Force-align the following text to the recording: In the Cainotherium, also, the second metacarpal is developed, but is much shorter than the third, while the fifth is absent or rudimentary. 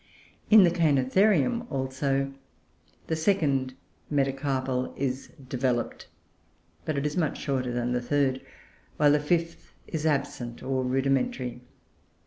In 0.49 0.63
the 0.63 0.71
Cainotherium, 0.71 1.67
also, 1.69 2.33
the 3.05 3.15
second 3.15 3.75
metacarpal 4.09 4.95
is 4.97 5.29
developed, 5.47 6.07
but 6.85 6.97
is 7.05 7.15
much 7.15 7.37
shorter 7.37 7.71
than 7.71 7.91
the 7.91 8.01
third, 8.01 8.41
while 8.97 9.11
the 9.11 9.19
fifth 9.19 9.73
is 9.87 10.07
absent 10.07 10.63
or 10.63 10.83
rudimentary. 10.83 11.61